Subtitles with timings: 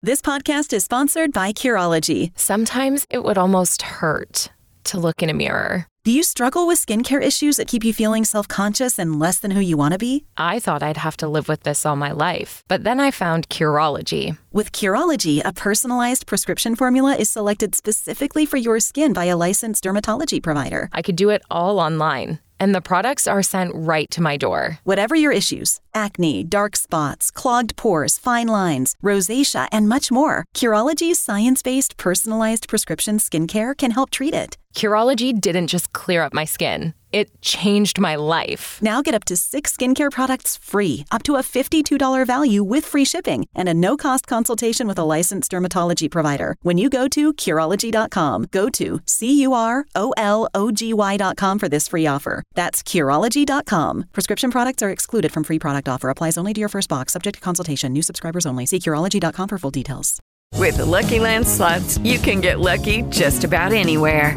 [0.00, 2.30] This podcast is sponsored by Curology.
[2.38, 4.48] Sometimes it would almost hurt
[4.84, 5.88] to look in a mirror.
[6.04, 9.50] Do you struggle with skincare issues that keep you feeling self conscious and less than
[9.50, 10.24] who you want to be?
[10.36, 13.48] I thought I'd have to live with this all my life, but then I found
[13.48, 14.38] Curology.
[14.52, 19.82] With Curology, a personalized prescription formula is selected specifically for your skin by a licensed
[19.82, 20.88] dermatology provider.
[20.92, 24.78] I could do it all online, and the products are sent right to my door.
[24.84, 31.18] Whatever your issues acne, dark spots, clogged pores, fine lines, rosacea, and much more Curology's
[31.18, 34.56] science based personalized prescription skincare can help treat it.
[34.78, 38.78] Curology didn't just clear up my skin, it changed my life.
[38.80, 43.04] Now get up to six skincare products free, up to a $52 value with free
[43.04, 47.32] shipping, and a no cost consultation with a licensed dermatology provider when you go to
[47.32, 48.44] Curology.com.
[48.52, 52.44] Go to C U R O L O G Y.com for this free offer.
[52.54, 54.04] That's Curology.com.
[54.12, 57.34] Prescription products are excluded from free product offer, applies only to your first box, subject
[57.34, 58.64] to consultation, new subscribers only.
[58.64, 60.20] See Curology.com for full details.
[60.54, 64.36] With the Lucky Land slots, you can get lucky just about anywhere.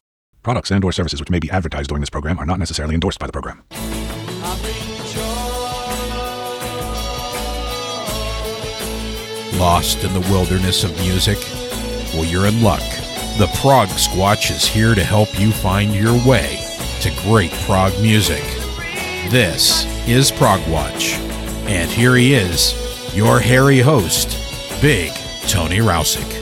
[0.43, 3.19] Products and or services which may be advertised during this program are not necessarily endorsed
[3.19, 3.63] by the program.
[9.59, 11.37] Lost in the wilderness of music?
[12.15, 12.81] Well, you're in luck.
[13.37, 16.59] The Prog Squatch is here to help you find your way
[17.01, 18.43] to great prog music.
[19.29, 21.13] This is Prog Watch,
[21.67, 22.75] and here he is,
[23.15, 24.29] your hairy host,
[24.81, 25.13] Big
[25.47, 26.40] Tony Rowsick.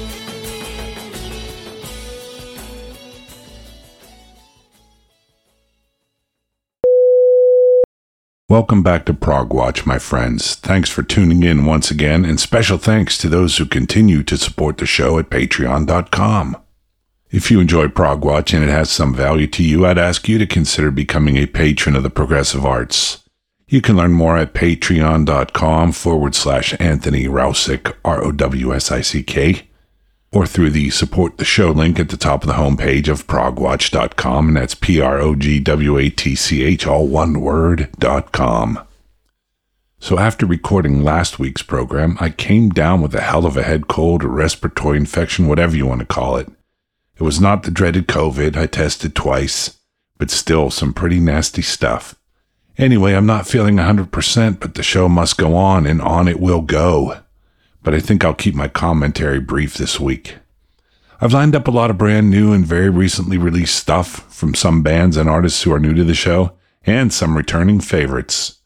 [8.49, 10.55] Welcome back to Prog Watch, my friends.
[10.55, 14.79] Thanks for tuning in once again, and special thanks to those who continue to support
[14.79, 16.57] the show at patreon.com.
[17.29, 20.39] If you enjoy Prog Watch and it has some value to you, I'd ask you
[20.39, 23.23] to consider becoming a patron of the progressive arts.
[23.67, 29.01] You can learn more at patreon.com forward slash Anthony Rowsick, R O W S I
[29.01, 29.68] C K,
[30.31, 34.49] or through the support the show link at the top of the homepage of progwatch.com,
[34.49, 38.31] and that's P R O G W A T C H, all one word, dot
[38.31, 38.79] com.
[40.01, 43.87] So after recording last week's program, I came down with a hell of a head
[43.87, 46.47] cold or respiratory infection, whatever you want to call it.
[47.17, 49.77] It was not the dreaded COVID, I tested twice,
[50.17, 52.15] but still some pretty nasty stuff.
[52.77, 56.61] Anyway, I'm not feeling 100%, but the show must go on, and on it will
[56.61, 57.17] go.
[57.81, 60.37] But I think I'll keep my commentary brief this week.
[61.21, 64.81] I've lined up a lot of brand new and very recently released stuff from some
[64.81, 66.53] bands and artists who are new to the show,
[66.85, 68.59] and some returning favorites.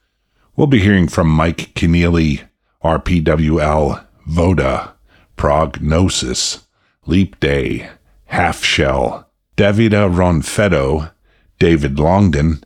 [0.56, 2.48] We'll be hearing from Mike Keneally,
[2.84, 4.94] RPWL, Voda,
[5.36, 6.68] Prog Gnosis,
[7.08, 7.90] Leap Day,
[8.26, 11.12] Half Shell, Davide Ronfetto,
[11.60, 12.64] David Longdon,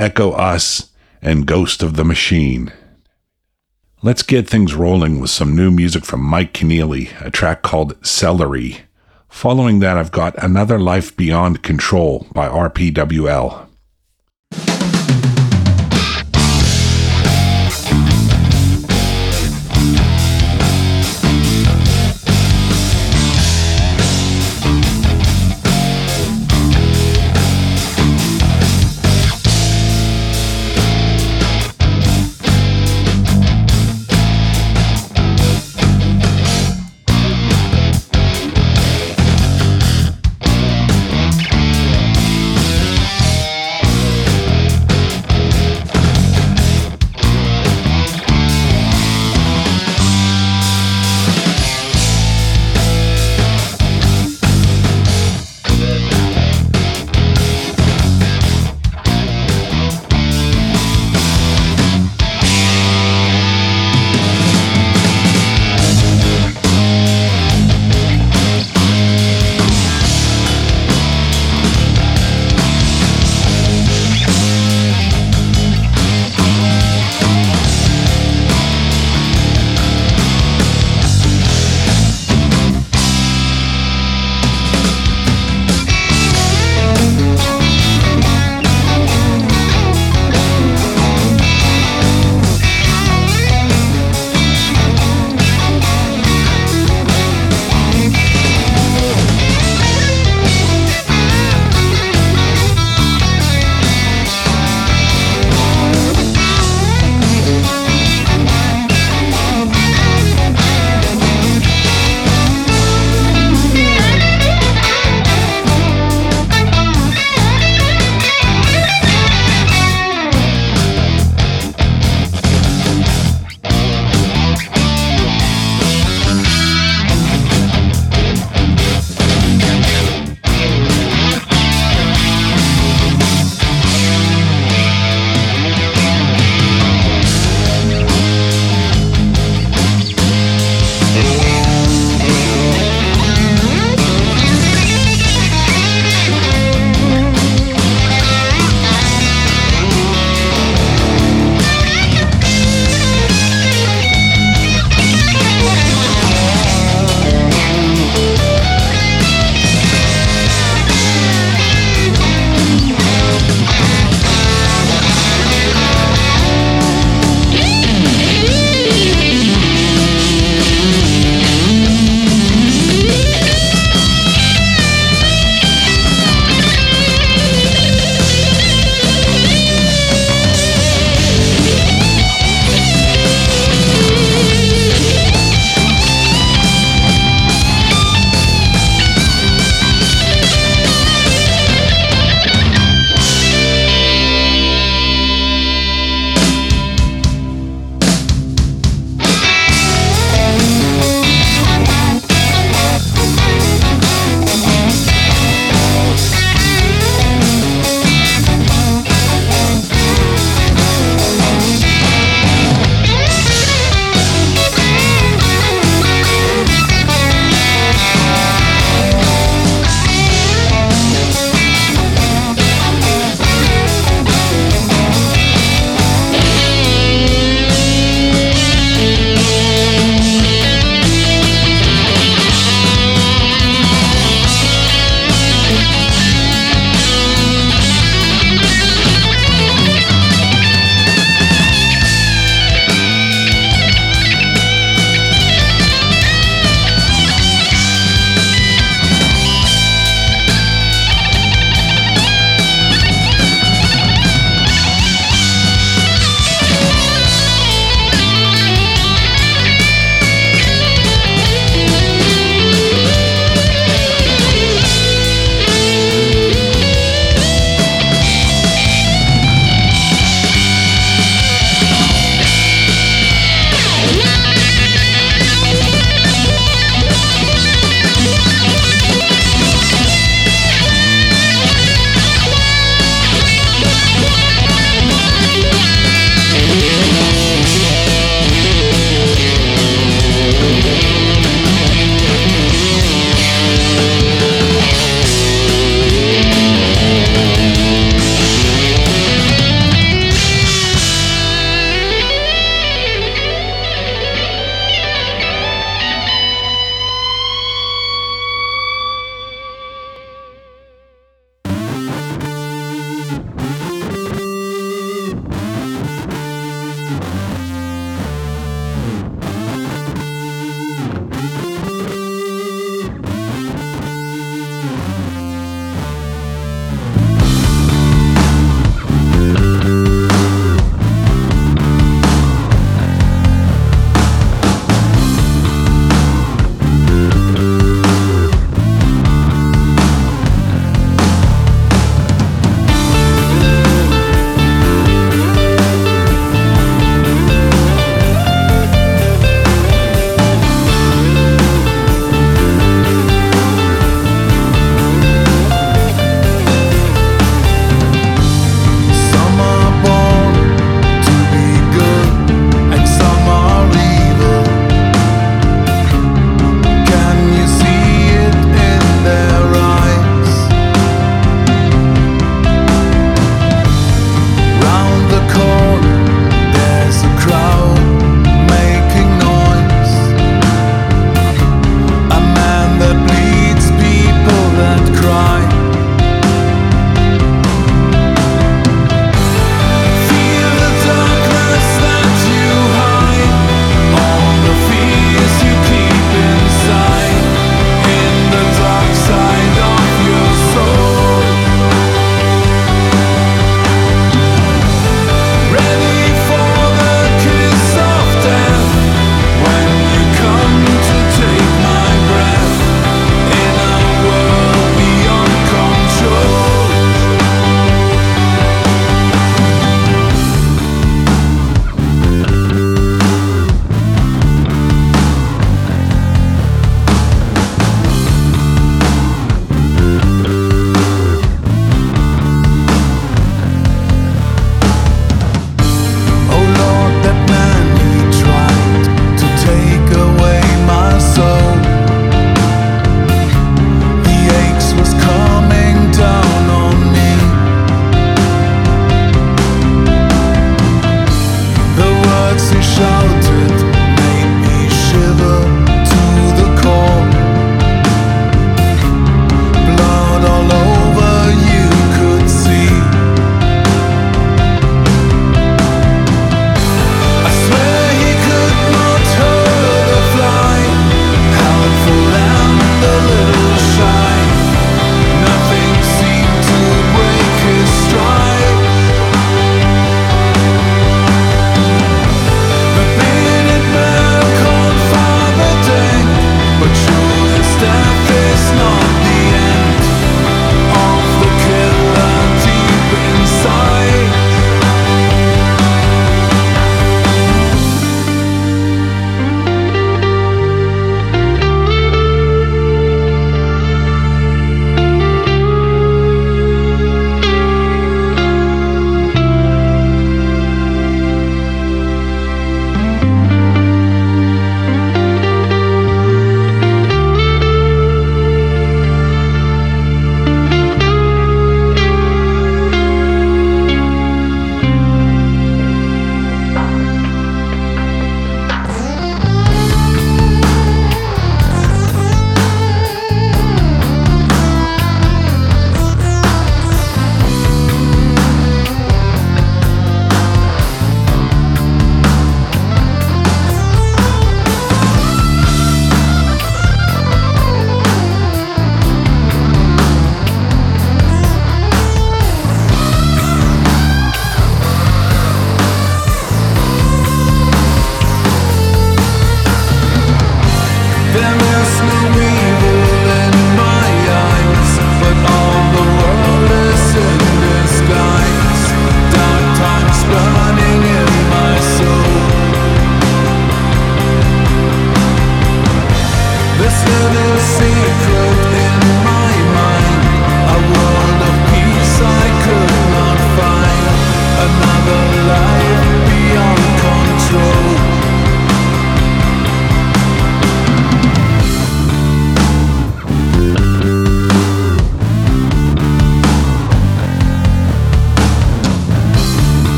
[0.00, 0.90] Echo Us,
[1.20, 2.72] and Ghost of the Machine.
[4.02, 8.80] Let's get things rolling with some new music from Mike Keneally, a track called Celery.
[9.30, 13.65] Following that, I've got Another Life Beyond Control by RPWL.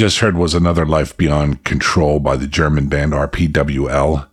[0.00, 4.26] Just heard was another Life Beyond Control by the German band RPWL,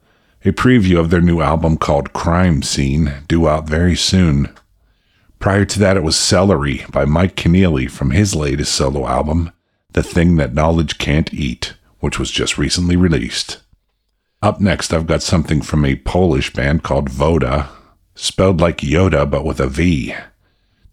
[0.46, 4.56] a preview of their new album called Crime Scene, due out very soon.
[5.40, 9.52] Prior to that, it was Celery by Mike Keneally from his latest solo album,
[9.92, 13.58] The Thing That Knowledge Can't Eat, which was just recently released.
[14.42, 17.68] Up next, I've got something from a Polish band called Voda,
[18.16, 20.16] spelled like Yoda but with a V.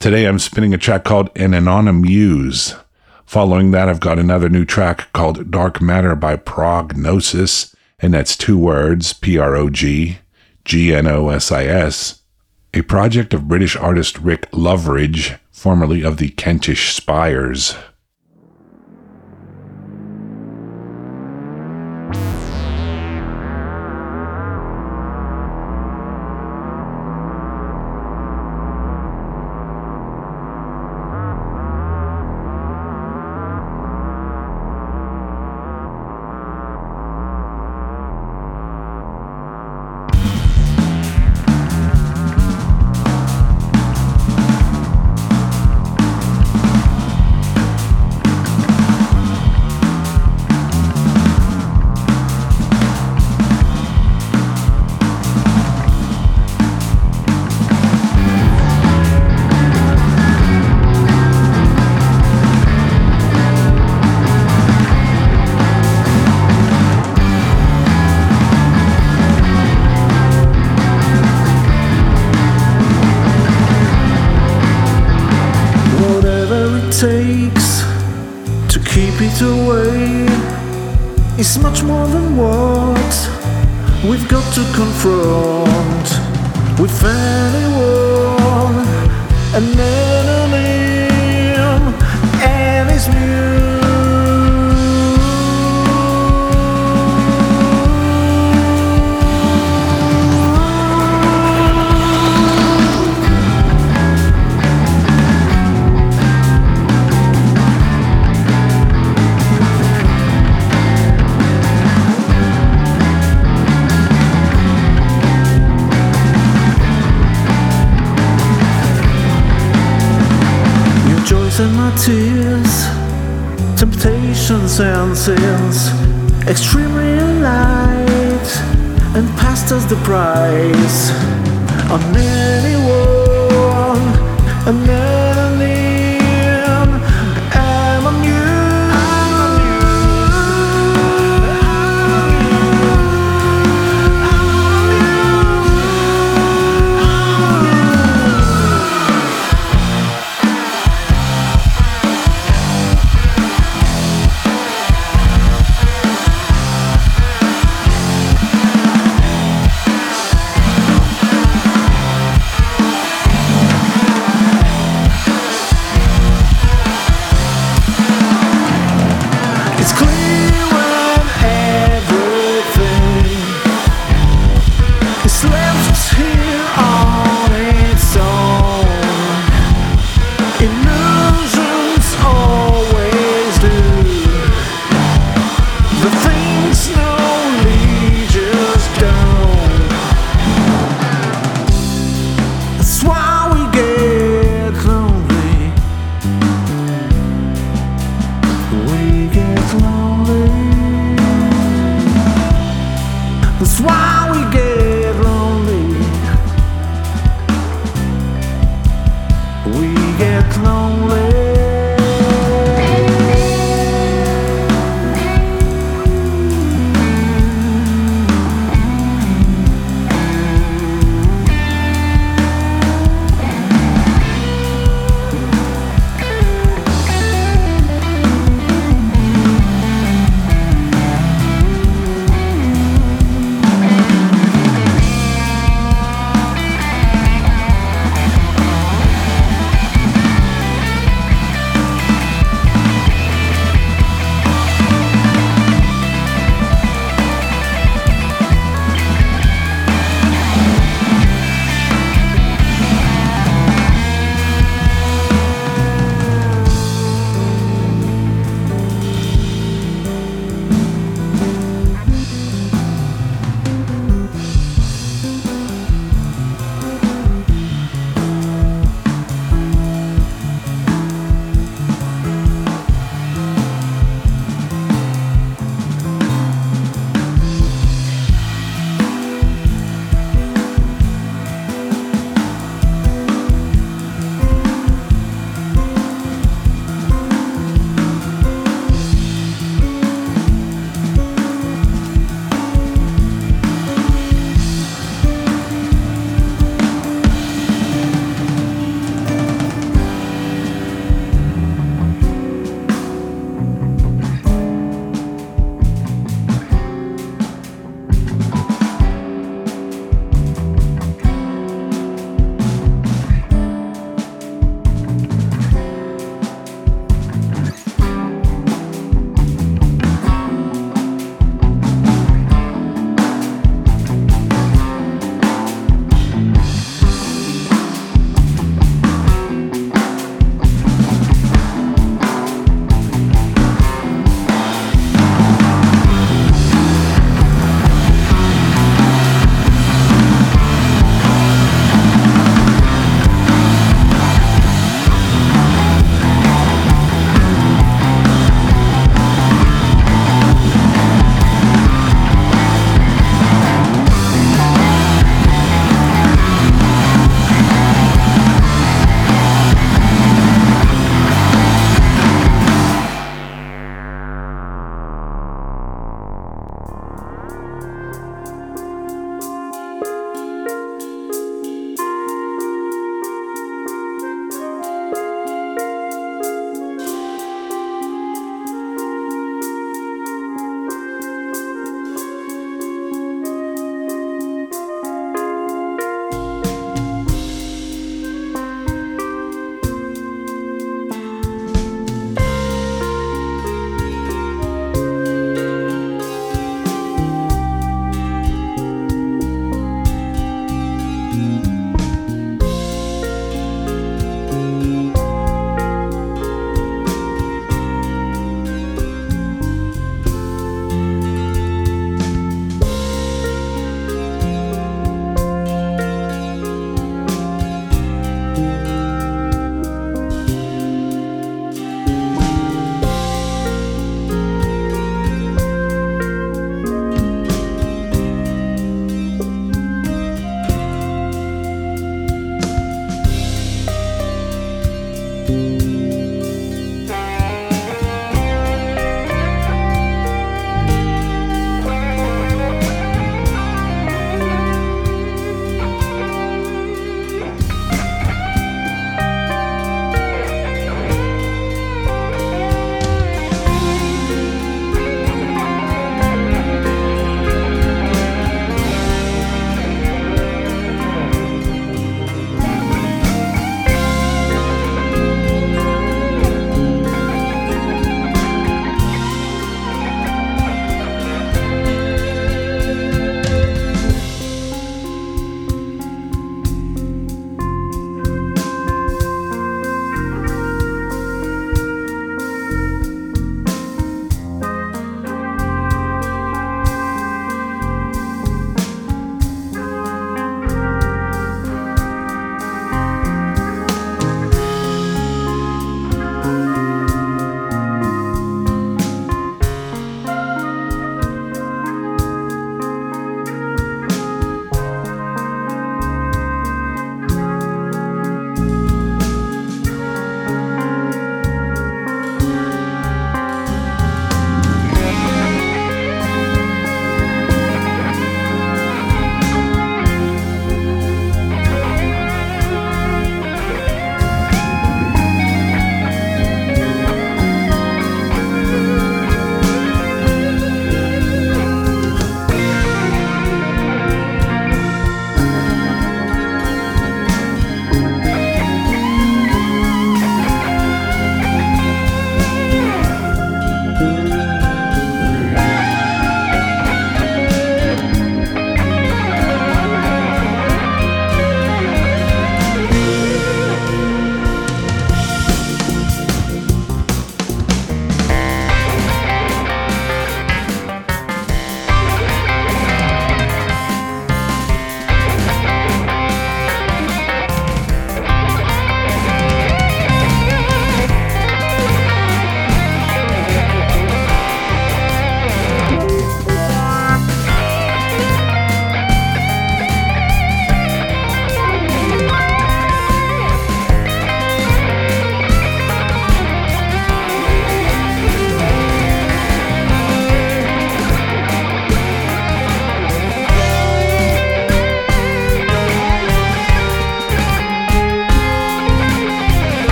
[0.00, 2.74] Today, I'm spinning a track called An Anonymous Muse.
[3.26, 8.36] Following that, I've got another new track called Dark Matter by Prog Gnosis, and that's
[8.36, 10.18] two words P R O G
[10.64, 12.22] G N O S I S,
[12.72, 17.74] a project of British artist Rick Loveridge, formerly of the Kentish Spires.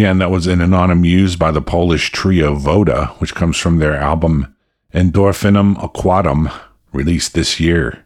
[0.00, 4.56] Again, that was an anonymous by the Polish trio Voda, which comes from their album
[4.94, 6.50] Endorphinum Aquatum,
[6.90, 8.02] released this year.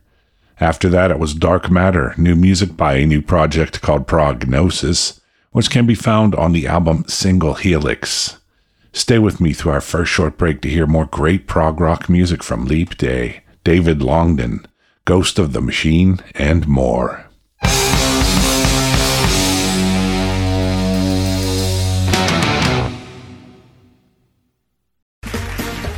[0.59, 5.21] After that, it was Dark Matter, new music by a new project called Prog Gnosis,
[5.53, 8.39] which can be found on the album Single Helix.
[8.93, 12.43] Stay with me through our first short break to hear more great prog rock music
[12.43, 14.67] from Leap Day, David Longdon,
[15.05, 17.24] Ghost of the Machine, and more.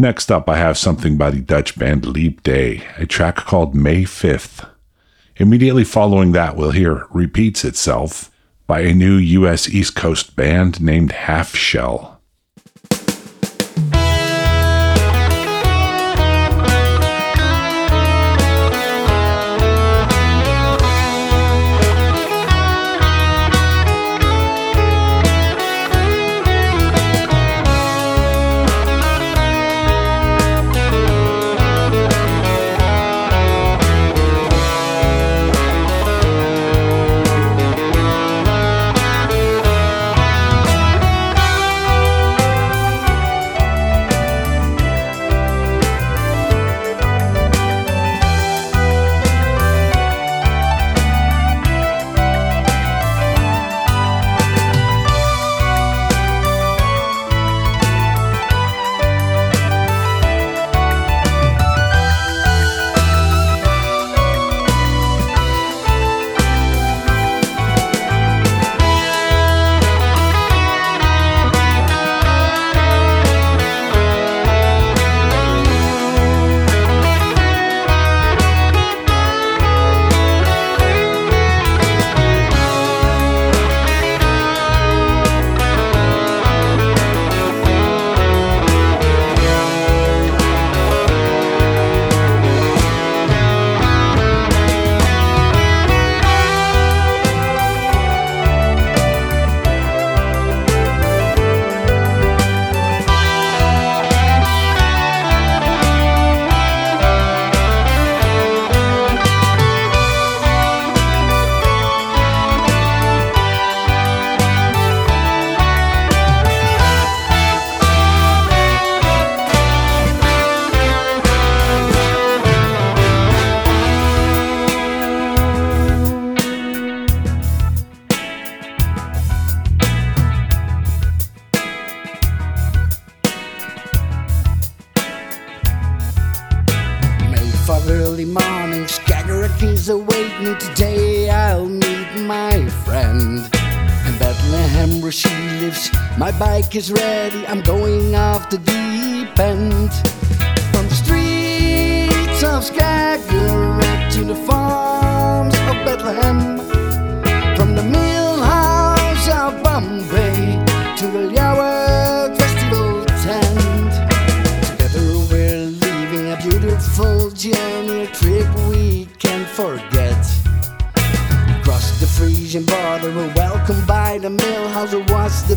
[0.00, 4.04] Next up, I have something by the Dutch band Leap Day, a track called May
[4.04, 4.66] 5th.
[5.36, 8.30] Immediately following that, we'll hear Repeats Itself
[8.66, 12.09] by a new US East Coast band named Half Shell.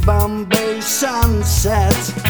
[0.06, 2.23] Bombay sunset.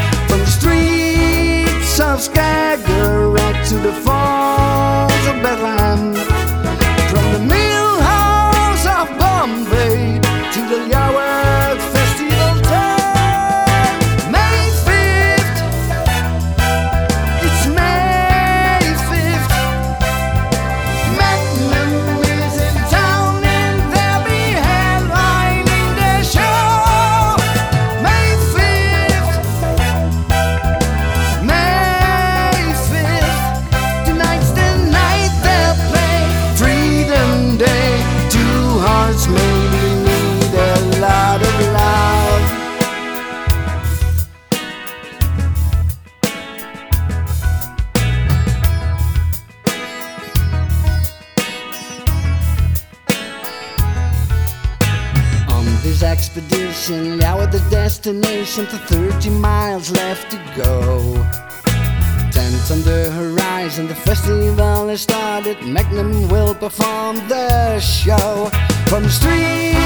[65.62, 68.50] Magnum will perform the show.
[68.88, 69.83] From the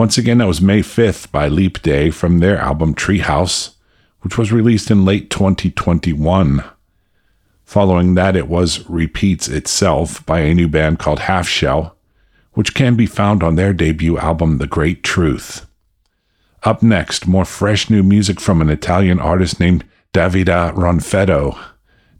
[0.00, 3.74] Once again, that was May 5th by Leap Day from their album Treehouse,
[4.22, 6.64] which was released in late 2021.
[7.66, 11.94] Following that, it was Repeats Itself by a new band called Half Shell,
[12.54, 15.66] which can be found on their debut album The Great Truth.
[16.62, 19.84] Up next, more fresh new music from an Italian artist named
[20.14, 21.58] Davide Ronfetto.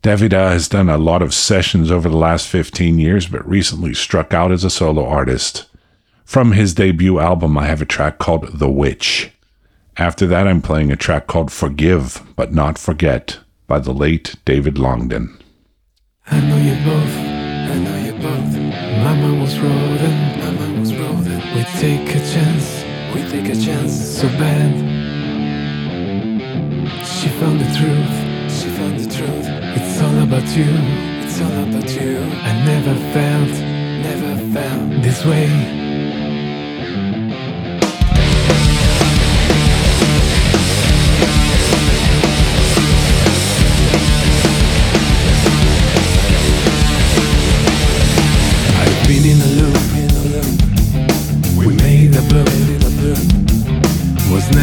[0.02, 4.34] Davida has done a lot of sessions over the last 15 years, but recently struck
[4.34, 5.69] out as a solo artist.
[6.30, 9.32] From his debut album, I have a track called The Witch.
[9.96, 14.78] After that, I'm playing a track called Forgive But Not Forget by the late David
[14.78, 15.36] Longdon.
[16.30, 18.54] I know you both, I know you both.
[19.02, 20.02] Mama was was.
[21.52, 23.92] We take a chance, we take a chance.
[23.92, 24.70] So bad.
[27.04, 28.14] She found the truth,
[28.54, 29.46] she found the truth.
[29.74, 30.70] It's all about you,
[31.26, 32.18] it's all about you.
[32.22, 33.50] I never felt,
[34.06, 35.89] never felt this way.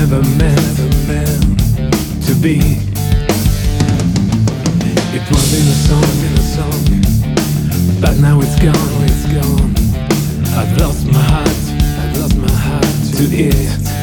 [0.09, 1.59] Never meant
[2.25, 2.59] to be.
[5.13, 9.75] It was in a song, in a song, but now it's gone, it's gone.
[10.57, 13.96] I've lost my heart, I've lost my heart to it.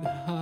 [0.00, 0.39] Sweetheart,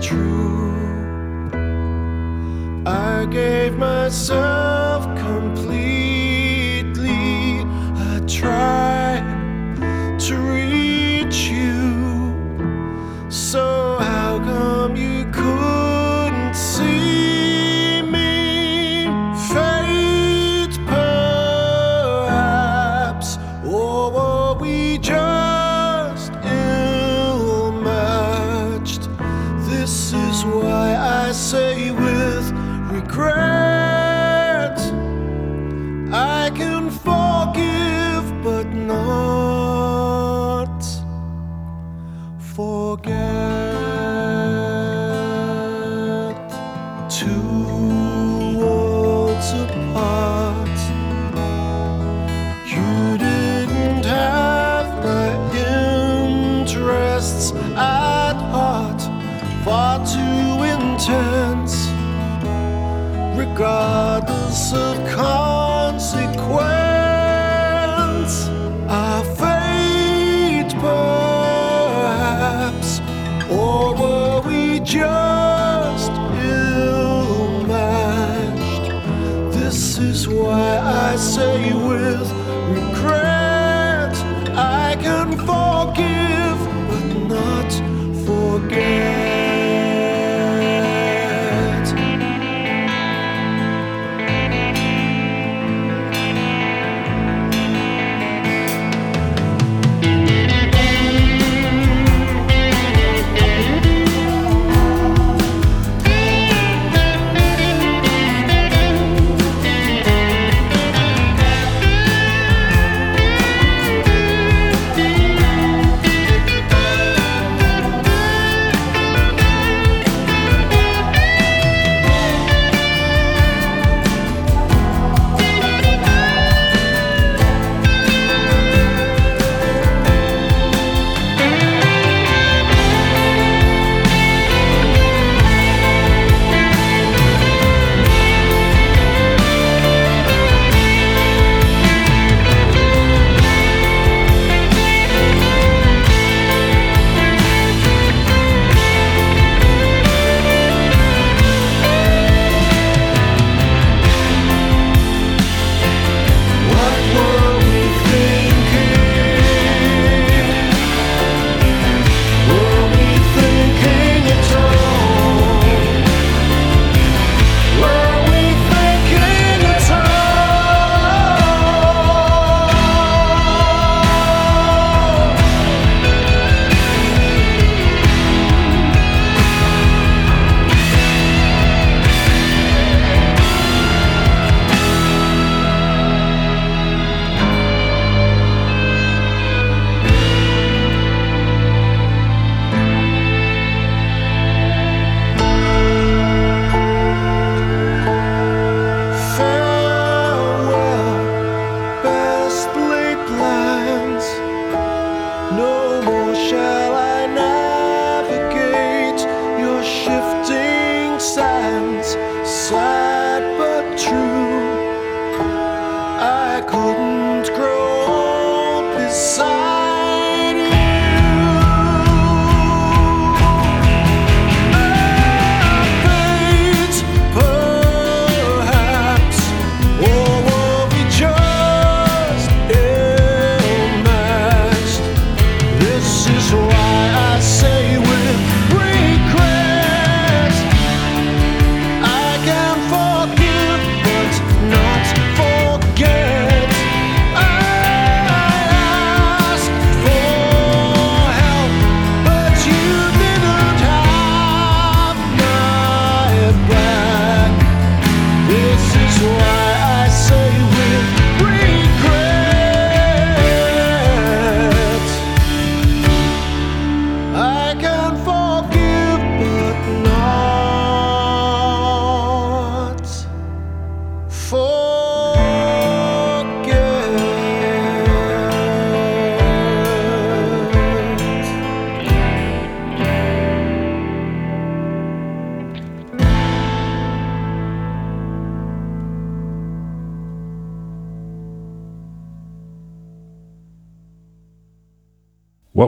[0.00, 0.74] true.
[2.86, 4.47] I gave myself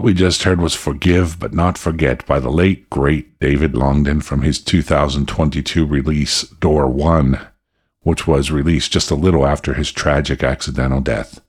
[0.01, 4.23] What we just heard was Forgive But Not Forget by the late, great David Longdon
[4.23, 7.39] from his 2022 release Door 1,
[8.01, 11.43] which was released just a little after his tragic accidental death.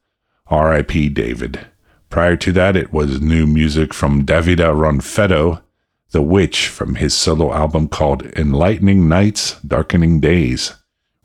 [0.47, 1.07] R.I.P.
[1.07, 1.65] David.
[2.09, 5.61] Prior to that, it was new music from Davide Ronfetto,
[6.09, 10.73] The Witch, from his solo album called Enlightening Nights, Darkening Days,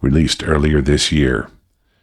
[0.01, 1.51] released earlier this year.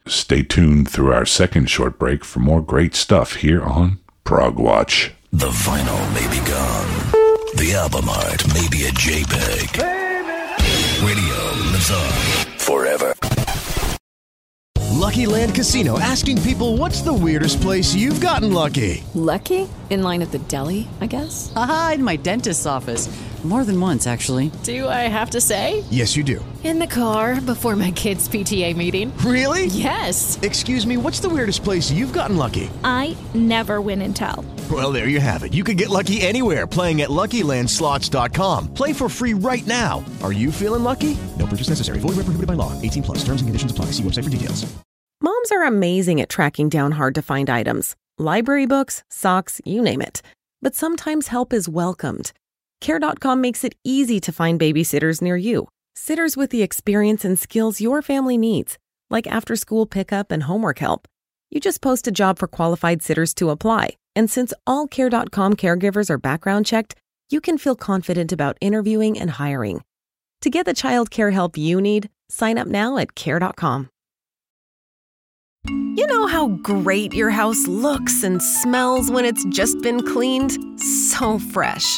[0.05, 3.99] Stay tuned through our second short break for more great stuff here on
[4.33, 5.11] Prog Watch.
[5.31, 6.89] The vinyl may be gone.
[7.53, 9.77] The album art may be a JPEG.
[11.05, 11.39] Radio
[11.71, 13.13] lives on forever.
[14.89, 19.03] Lucky Land Casino asking people what's the weirdest place you've gotten lucky?
[19.13, 19.69] Lucky?
[19.91, 21.53] In line at the deli, I guess?
[21.55, 23.09] Aha, in my dentist's office.
[23.43, 24.51] More than once, actually.
[24.63, 25.83] Do I have to say?
[25.89, 26.43] Yes, you do.
[26.63, 29.11] In the car before my kids' PTA meeting.
[29.17, 29.65] Really?
[29.65, 30.39] Yes.
[30.41, 32.69] Excuse me, what's the weirdest place you've gotten lucky?
[32.85, 34.45] I never win and tell.
[34.71, 35.53] Well, there you have it.
[35.53, 38.73] You can get lucky anywhere playing at LuckyLandSlots.com.
[38.73, 40.05] Play for free right now.
[40.23, 41.17] Are you feeling lucky?
[41.37, 41.99] No purchase necessary.
[41.99, 42.71] Void where prohibited by law.
[42.81, 43.17] 18 plus.
[43.25, 43.85] Terms and conditions apply.
[43.91, 44.65] See website for details.
[45.19, 47.95] Moms are amazing at tracking down hard to find items.
[48.17, 50.21] Library books, socks, you name it.
[50.61, 52.31] But sometimes help is welcomed.
[52.83, 55.69] Care.com makes it easy to find babysitters near you.
[55.95, 58.77] Sitters with the experience and skills your family needs,
[59.09, 61.07] like after school pickup and homework help.
[61.49, 63.91] You just post a job for qualified sitters to apply.
[64.17, 66.95] And since all Care.com caregivers are background checked,
[67.29, 69.81] you can feel confident about interviewing and hiring.
[70.41, 73.89] To get the child care help you need, sign up now at Care.com.
[75.95, 80.57] You know how great your house looks and smells when it's just been cleaned?
[80.77, 81.97] So fresh.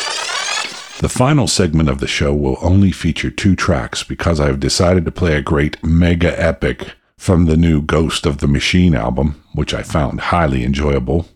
[1.01, 5.03] The final segment of the show will only feature two tracks because I have decided
[5.05, 9.73] to play a great mega epic from the new Ghost of the Machine album, which
[9.73, 11.27] I found highly enjoyable.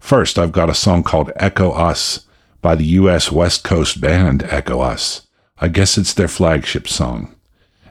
[0.00, 2.26] First, I've got a song called Echo Us
[2.62, 5.28] by the US West Coast band Echo Us.
[5.60, 7.32] I guess it's their flagship song.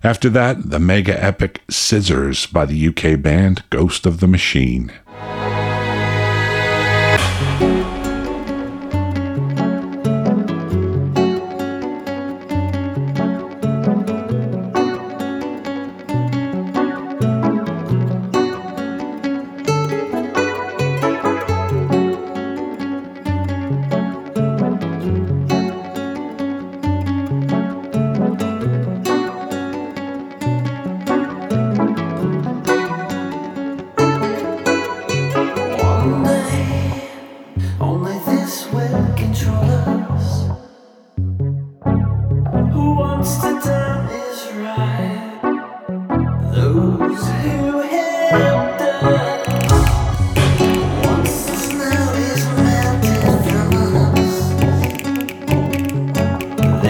[0.03, 4.91] After that, the mega epic Scissors by the UK band Ghost of the Machine.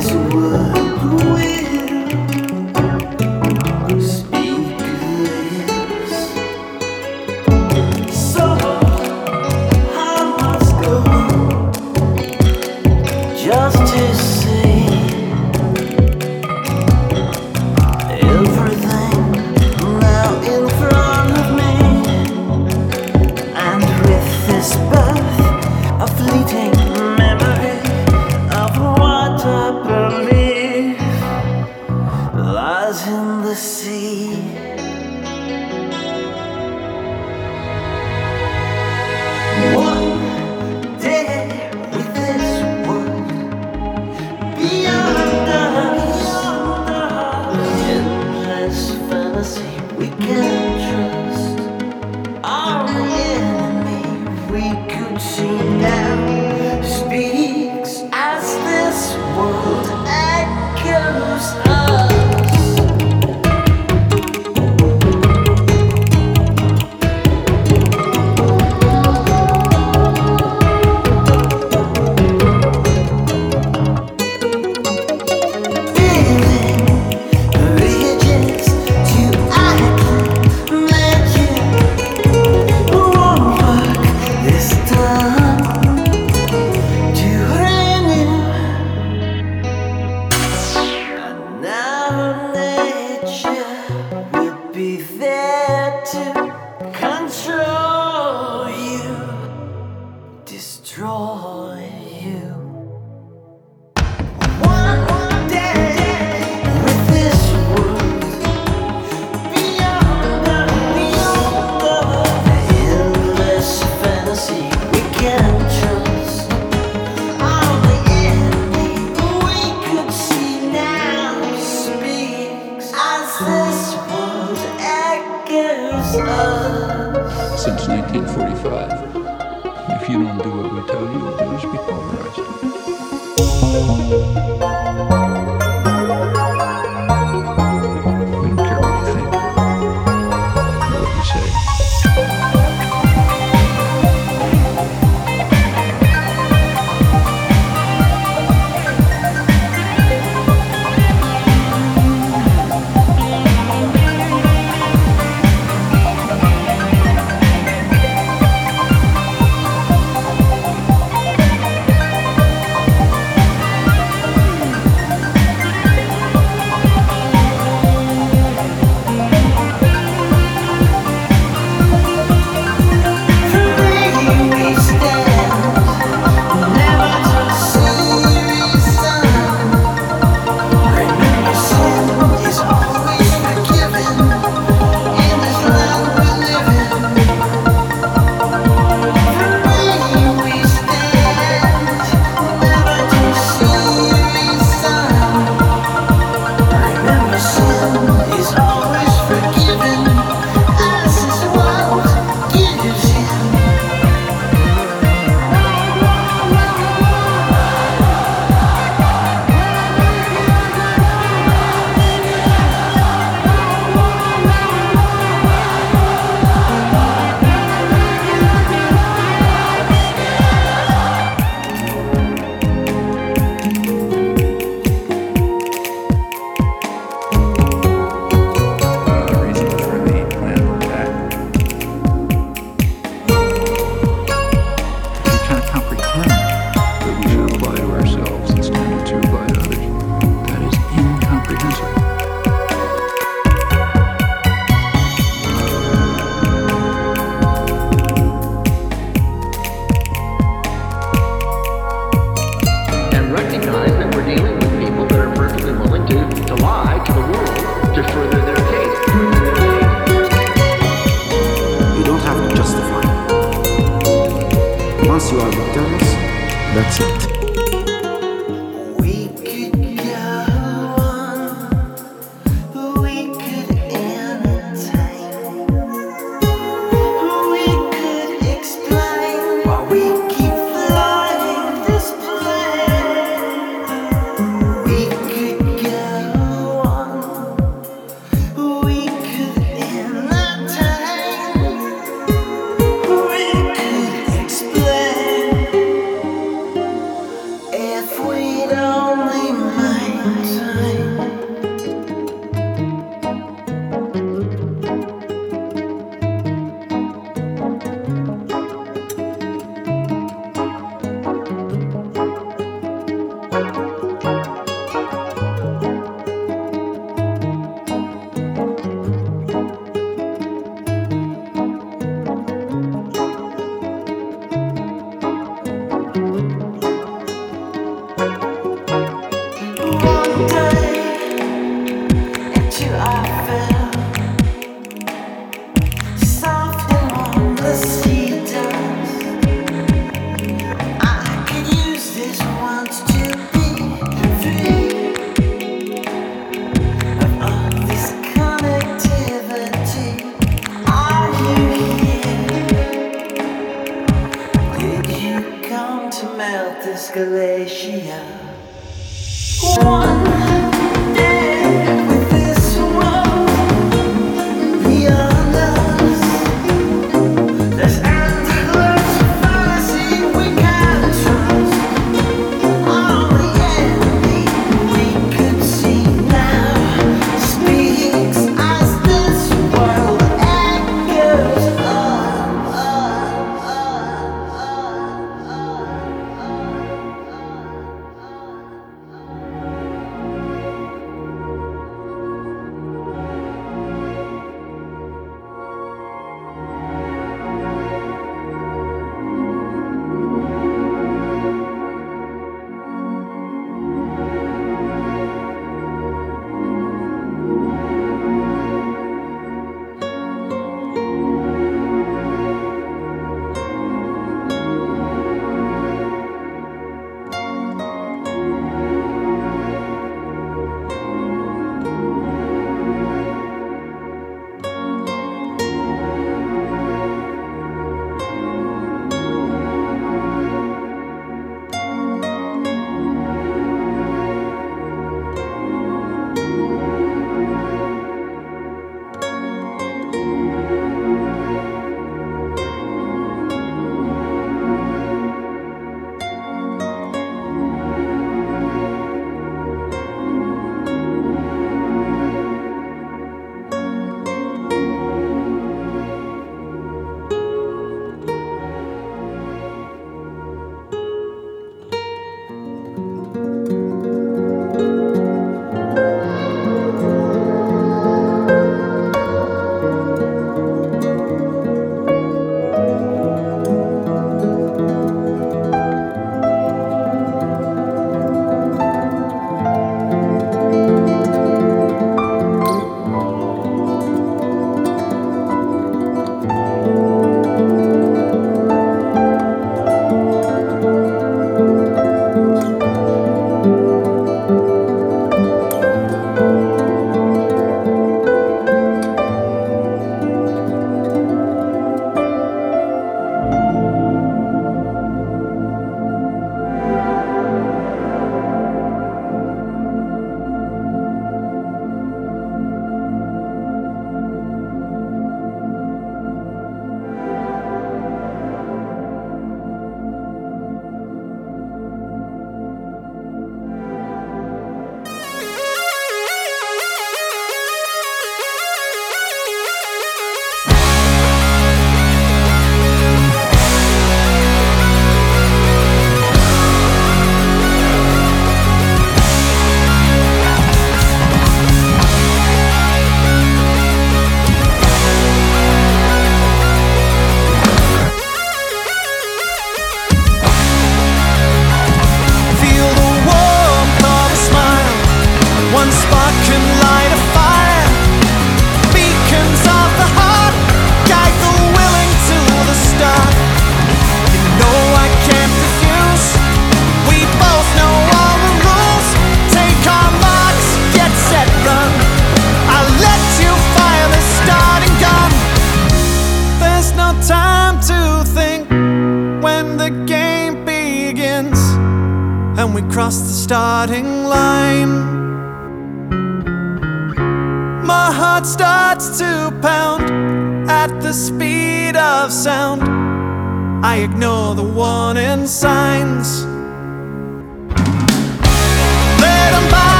[0.00, 0.39] Us,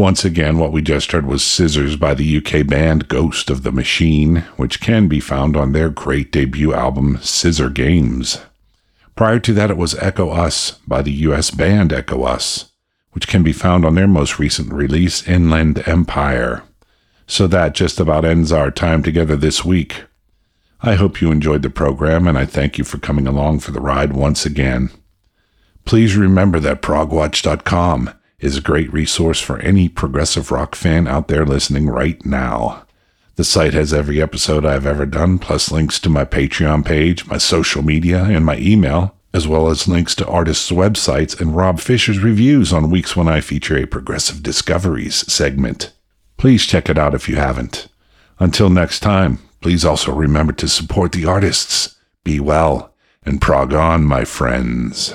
[0.00, 3.70] Once again, what we just heard was Scissors by the UK band Ghost of the
[3.70, 8.40] Machine, which can be found on their great debut album Scissor Games.
[9.14, 12.70] Prior to that, it was Echo Us by the US band Echo Us,
[13.12, 16.62] which can be found on their most recent release, Inland Empire.
[17.26, 20.04] So that just about ends our time together this week.
[20.80, 23.82] I hope you enjoyed the program, and I thank you for coming along for the
[23.82, 24.88] ride once again.
[25.84, 31.44] Please remember that progwatch.com is a great resource for any progressive rock fan out there
[31.44, 32.84] listening right now.
[33.36, 37.38] The site has every episode I've ever done, plus links to my Patreon page, my
[37.38, 42.18] social media, and my email, as well as links to artists' websites and Rob Fisher's
[42.18, 45.92] reviews on weeks when I feature a Progressive Discoveries segment.
[46.36, 47.88] Please check it out if you haven't.
[48.38, 51.96] Until next time, please also remember to support the artists.
[52.24, 52.94] Be well
[53.24, 55.14] and prog on, my friends.